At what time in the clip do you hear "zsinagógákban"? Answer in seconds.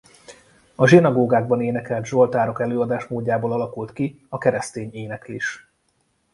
0.87-1.61